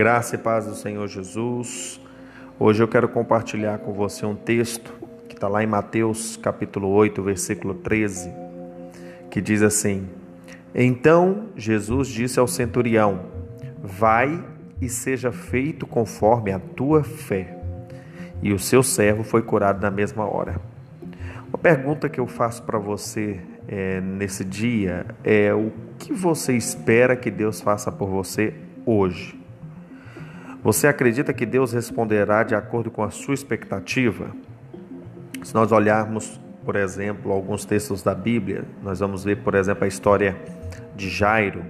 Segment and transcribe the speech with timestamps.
[0.00, 2.00] Graça e paz do Senhor Jesus.
[2.58, 4.94] Hoje eu quero compartilhar com você um texto
[5.28, 8.32] que está lá em Mateus capítulo 8, versículo 13,
[9.30, 10.08] que diz assim:
[10.74, 13.26] Então Jesus disse ao centurião:
[13.82, 14.42] Vai
[14.80, 17.58] e seja feito conforme a tua fé.
[18.42, 20.58] E o seu servo foi curado na mesma hora.
[21.46, 23.38] Uma pergunta que eu faço para você
[23.68, 28.54] é, nesse dia é o que você espera que Deus faça por você
[28.86, 29.39] hoje?
[30.62, 34.30] Você acredita que Deus responderá de acordo com a sua expectativa?
[35.42, 39.88] Se nós olharmos, por exemplo, alguns textos da Bíblia, nós vamos ver, por exemplo, a
[39.88, 40.36] história
[40.94, 41.64] de Jairo,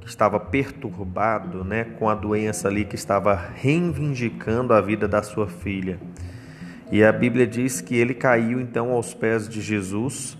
[0.00, 5.46] que estava perturbado, né, com a doença ali que estava reivindicando a vida da sua
[5.46, 5.98] filha.
[6.90, 10.38] E a Bíblia diz que ele caiu então aos pés de Jesus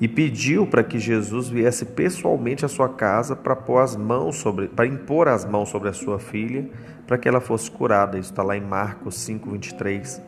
[0.00, 4.68] e pediu para que Jesus viesse pessoalmente à sua casa para pôr as mãos sobre,
[4.68, 6.68] para impor as mãos sobre a sua filha,
[7.06, 8.18] para que ela fosse curada.
[8.18, 10.22] Isso está lá em Marcos 5:23.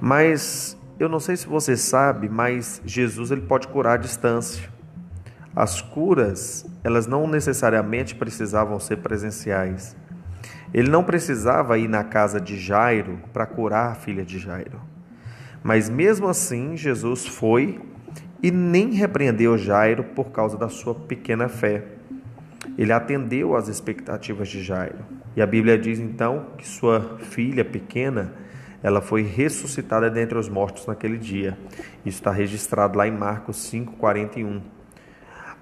[0.00, 4.72] Mas eu não sei se você sabe, mas Jesus ele pode curar à distância.
[5.54, 9.96] As curas, elas não necessariamente precisavam ser presenciais.
[10.72, 14.80] Ele não precisava ir na casa de Jairo para curar a filha de Jairo.
[15.62, 17.80] Mas mesmo assim, Jesus foi
[18.44, 21.82] e nem repreendeu Jairo por causa da sua pequena fé.
[22.76, 24.98] Ele atendeu às expectativas de Jairo.
[25.34, 28.34] E a Bíblia diz então que sua filha pequena,
[28.82, 31.56] ela foi ressuscitada dentre os mortos naquele dia.
[32.04, 34.60] Isso está registrado lá em Marcos 5:41.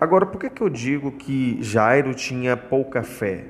[0.01, 3.45] Agora, por que, que eu digo que Jairo tinha pouca fé?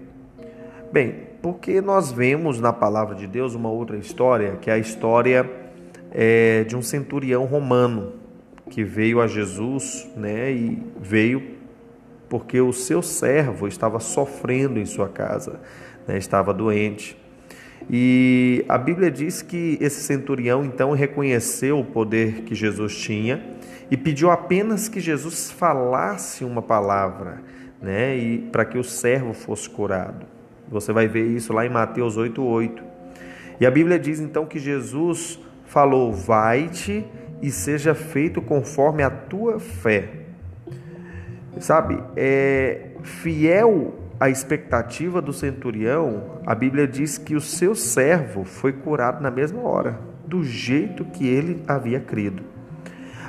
[0.93, 5.51] Bem, porque nós vemos na palavra de Deus uma outra história, que é a história
[6.11, 8.21] é, de um centurião romano
[8.71, 11.43] que veio a Jesus, né, e veio
[12.29, 15.61] porque o seu servo estava sofrendo em sua casa,
[16.07, 17.17] né, estava doente.
[17.91, 23.45] E a Bíblia diz que esse centurião então reconheceu o poder que Jesus tinha
[23.91, 27.43] e pediu apenas que Jesus falasse uma palavra,
[27.81, 30.25] né, e para que o servo fosse curado.
[30.71, 32.83] Você vai ver isso lá em Mateus 8:8.
[33.61, 37.05] E a Bíblia diz então que Jesus falou: "Vai-te
[37.43, 40.09] e seja feito conforme a tua fé".
[41.59, 42.03] Sabe?
[42.17, 49.21] É fiel à expectativa do centurião, a Bíblia diz que o seu servo foi curado
[49.21, 52.45] na mesma hora, do jeito que ele havia crido.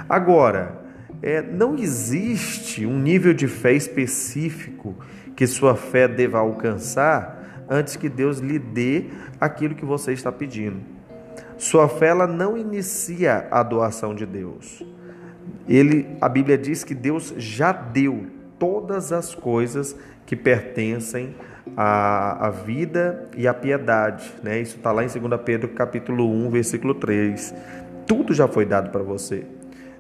[0.08, 0.84] Agora,
[1.22, 4.96] é, não existe um nível de fé específico
[5.36, 9.06] que sua fé deva alcançar antes que Deus lhe dê
[9.40, 10.82] aquilo que você está pedindo.
[11.58, 14.84] Sua fé ela não inicia a doação de Deus.
[15.68, 18.28] Ele, a Bíblia diz que Deus já deu
[18.60, 19.96] todas as coisas
[20.26, 21.36] que pertencem
[21.76, 24.34] à, à vida e à piedade.
[24.44, 24.60] Né?
[24.60, 27.54] Isso está lá em 2 Pedro capítulo 1, versículo 3.
[28.06, 29.46] Tudo já foi dado para você.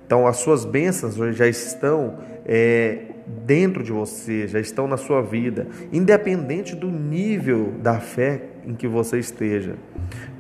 [0.05, 5.67] Então, as suas bênçãos já estão é, dentro de você, já estão na sua vida,
[5.91, 9.75] independente do nível da fé em que você esteja.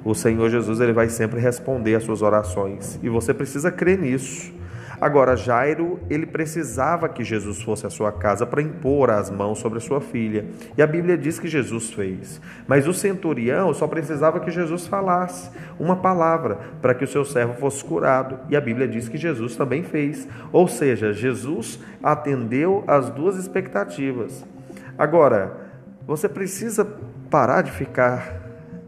[0.03, 4.53] O Senhor Jesus ele vai sempre responder às suas orações e você precisa crer nisso.
[5.03, 9.79] Agora, Jairo, ele precisava que Jesus fosse à sua casa para impor as mãos sobre
[9.79, 10.45] a sua filha.
[10.77, 12.39] E a Bíblia diz que Jesus fez.
[12.65, 17.55] Mas o centurião só precisava que Jesus falasse uma palavra para que o seu servo
[17.55, 18.39] fosse curado.
[18.49, 20.25] E a Bíblia diz que Jesus também fez.
[20.53, 24.45] Ou seja, Jesus atendeu às duas expectativas.
[24.97, 25.62] Agora,
[26.05, 26.85] você precisa
[27.29, 28.41] parar de ficar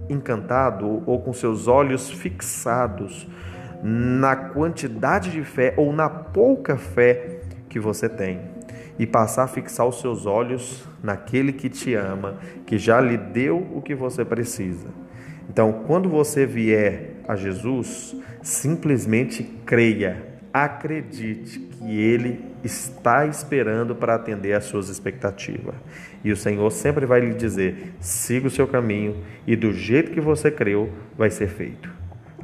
[0.10, 3.28] encantado ou com seus olhos fixados
[3.82, 8.40] na quantidade de fé ou na pouca fé que você tem
[8.98, 13.58] e passar a fixar os seus olhos naquele que te ama, que já lhe deu
[13.74, 14.88] o que você precisa.
[15.50, 24.54] Então, quando você vier a Jesus, simplesmente creia, acredite que Ele está esperando para atender
[24.54, 25.76] às suas expectativas.
[26.24, 30.22] E o Senhor sempre vai lhe dizer: siga o seu caminho e do jeito que
[30.22, 31.92] você creu, vai ser feito.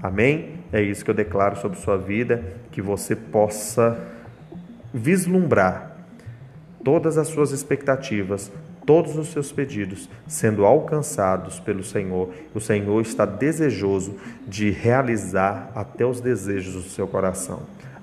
[0.04, 0.56] Amém?
[0.74, 3.98] É isso que eu declaro sobre sua vida, que você possa
[4.94, 5.96] vislumbrar
[6.84, 8.52] todas as suas expectativas,
[8.86, 12.30] todos os seus pedidos sendo alcançados pelo Senhor.
[12.54, 17.62] O Senhor está desejoso de realizar até os desejos do seu coração.